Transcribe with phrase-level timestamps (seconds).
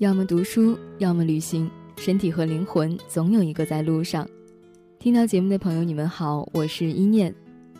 [0.00, 4.26] 要么读书，要么旅行，身体和灵魂总有一个在路上。
[4.98, 7.34] 听到节目的朋友，你们好，我是一念。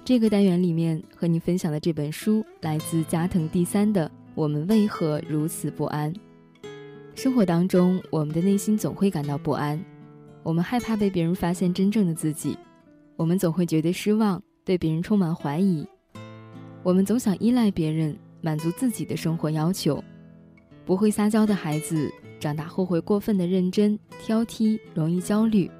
[0.05, 6.13] 这个单元里面和你分享的这本书来自加藤第三的《我们为何如此不安》。
[7.15, 9.83] 生活当中，我们的内心总会感到不安，
[10.43, 12.55] 我们害怕被别人发现真正的自己，
[13.17, 15.89] 我们总会觉得失望，对别人充满怀疑，
[16.83, 20.05] 我们总想依赖别人，满足自己的生活要求。
[20.85, 22.11] 不会撒娇的孩子，
[22.41, 25.71] 长大后会过分的认真、挑剔，容易焦虑，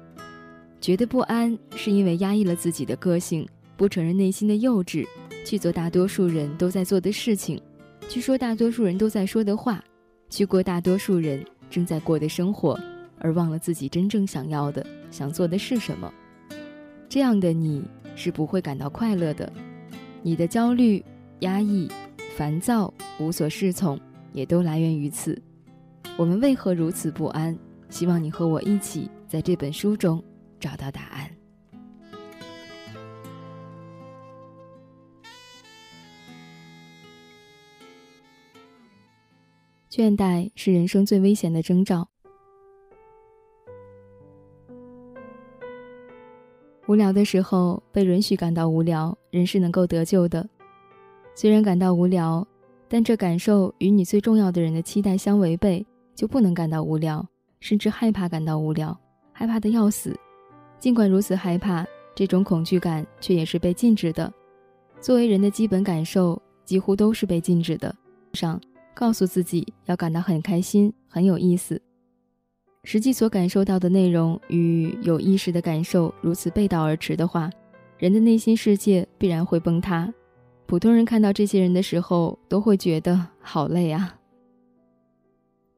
[0.79, 5.05] 觉得不安，是因为压抑了自己的个性，不承认内心的幼稚，
[5.45, 7.61] 去做大多数人都在做的事情，
[8.07, 9.83] 去说大多数人都在说的话，
[10.29, 12.79] 去过大多数人正在过的生活，
[13.19, 16.13] 而忘了自己真正想要的、想做的是什么。
[17.09, 17.83] 这样的你
[18.15, 19.51] 是不会感到快乐的，
[20.21, 21.03] 你的焦虑、
[21.39, 21.89] 压抑、
[22.37, 23.99] 烦躁、无所适从。
[24.33, 25.41] 也都来源于此。
[26.17, 27.57] 我们为何如此不安？
[27.89, 30.23] 希望你和我一起在这本书中
[30.59, 31.29] 找到答案。
[39.89, 42.07] 倦怠是人生最危险的征兆。
[46.87, 50.49] 无聊的时候被允许感到无聊，人是能够得救的。
[51.35, 52.47] 虽然感到无聊。
[52.93, 57.25] 但这感受与你最重要的人的期待相违背，就不能感到无聊，
[57.61, 58.99] 甚至害怕感到无聊，
[59.31, 60.13] 害怕的要死。
[60.77, 64.29] 尽管如此害怕，这种恐惧感却也是被禁止的。
[64.99, 67.95] 作为人的基本感受，几乎都是被禁止的。
[68.33, 68.59] 上
[68.93, 71.81] 告诉自己要感到很开心、很有意思，
[72.83, 77.49] 实际所感受到的内容与有意识的感受如此背道而驰的话，
[77.97, 80.13] 人的内心世界必然会崩塌。
[80.65, 84.15] 普通人看到这些人的时候，都会觉得好累啊。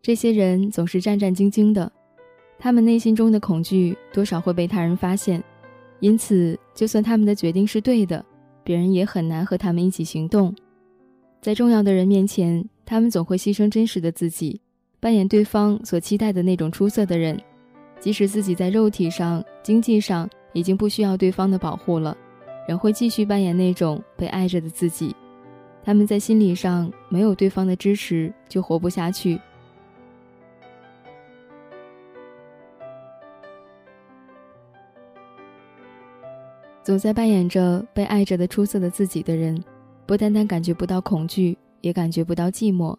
[0.02, 1.92] 这些人总是战战兢兢的，
[2.59, 5.44] 他们内心中的恐惧多少会被他人发现，
[6.00, 8.24] 因此，就算他们的决定是对的，
[8.63, 10.53] 别人也很难和他们一起行动。
[11.41, 14.62] 在重要的人面前，他们总会牺牲真实的自己，
[15.00, 17.40] 扮演对方所期待的那种出色的人，
[18.00, 22.16] 即使自己在肉体上、经济上已经不需要对方的保护了。
[22.68, 25.16] 仍会继续扮演那种被爱着的自己，
[25.84, 29.40] 他们在心理上没有对方的支持就活不下去。
[36.84, 39.63] 总在扮演着被爱着的出色的自己的人，
[40.06, 42.94] 不单单感觉不到恐惧，也感觉不到寂寞。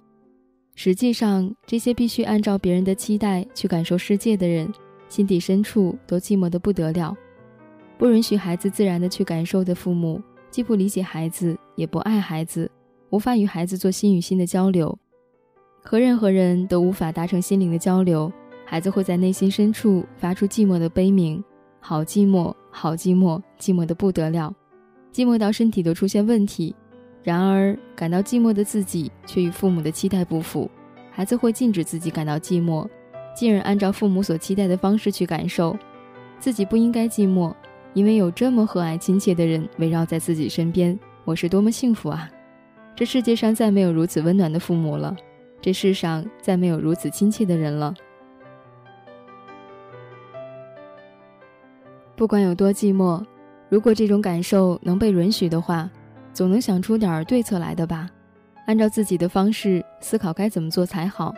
[0.75, 4.73] 实际上，这些必须按照别人的期待去感受世界的人，
[5.09, 7.15] 心底深处都寂寞的不得了。
[7.97, 12.71] 不允许孩子自然的去感受的父母，既不理解孩子，也不爱孩子，
[13.11, 14.99] 无法与孩子做心与心的交流，
[15.83, 18.33] 和任何人都无法达成心灵的交流。
[18.67, 21.43] 孩子会在内心深处发出寂寞的悲鸣，
[21.81, 24.53] 好寂寞，好寂寞，寂寞的不得了，
[25.13, 26.75] 寂寞到身体都出现问题。
[27.23, 30.69] 然而，感到寂寞的自己却与父母的期待不符，
[31.11, 32.89] 孩子会禁止自己感到寂寞，
[33.37, 35.77] 进而按照父母所期待的方式去感受，
[36.39, 37.55] 自己不应该寂寞。
[37.95, 42.29] 因为有这么和蔼亲切的人围绕在自己身边，我是多么幸福啊！
[42.97, 45.17] 这世界上再没有如此温暖的父母了，
[45.61, 47.95] 这世上再没有如此亲切的人了。
[52.17, 53.25] 不管有多寂寞，
[53.69, 55.89] 如果这种感受能被允许的话，
[56.33, 58.11] 总能想出点对策来的吧？
[58.67, 61.33] 按照自己的方式思考该怎么做才好。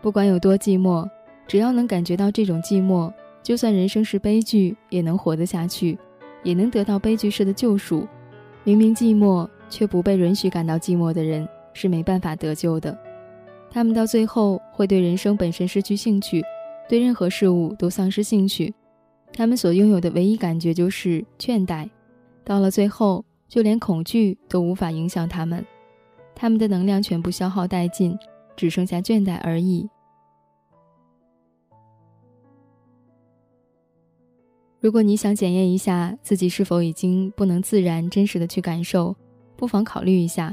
[0.00, 1.06] 不管有多寂寞，
[1.46, 3.12] 只要能感觉到这种寂寞。
[3.42, 5.98] 就算人生是悲剧，也能活得下去，
[6.44, 8.06] 也能得到悲剧式的救赎。
[8.64, 12.96] 明明寂寞，却不被允许感到寂寞的人，是没办法得救的。
[13.70, 16.42] 他们到最后会对人生本身失去兴趣，
[16.88, 18.72] 对任何事物都丧失兴趣。
[19.32, 21.88] 他们所拥有的唯一感觉就是倦怠。
[22.44, 25.64] 到了最后，就连恐惧都无法影响他们，
[26.34, 28.16] 他们的能量全部消耗殆尽，
[28.54, 29.88] 只剩下倦怠而已。
[34.82, 39.14] 如果你想检验一下自己是否已经不能自然、真实的去感受，
[39.54, 40.52] 不妨考虑一下，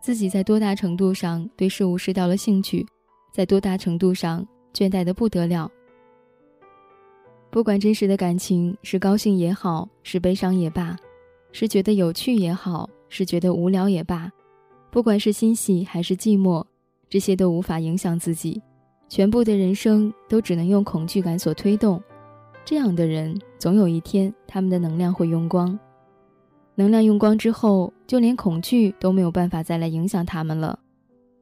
[0.00, 2.86] 自己在多大程度上对事物失掉了兴趣，
[3.34, 4.42] 在多大程度上
[4.72, 5.70] 倦怠的不得了。
[7.50, 10.96] 不管真实的感情是高兴也好，是悲伤也罢，
[11.52, 14.32] 是觉得有趣也好，是觉得无聊也罢，
[14.90, 16.64] 不管是欣喜还是寂寞，
[17.10, 18.62] 这些都无法影响自己，
[19.06, 22.02] 全部的人生都只能用恐惧感所推动。
[22.66, 25.78] 这样的人，总有一天，他们的能量会用光。
[26.74, 30.76] 能量用光之后，就连恐惧都没有办法再来影响他们了。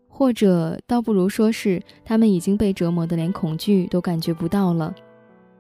[0.06, 4.94] 或者倒不如说是他们已经被折磨的连恐惧都感觉不到了，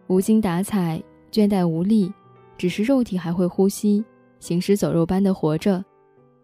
[0.06, 1.02] 无精打采、
[1.32, 2.12] 倦怠无力，
[2.58, 4.04] 只是肉体还会呼吸，
[4.40, 5.82] 行尸走肉般的活着，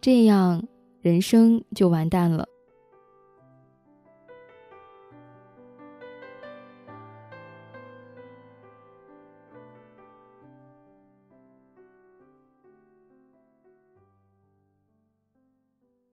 [0.01, 0.67] 这样
[1.03, 2.49] 人生就完蛋了。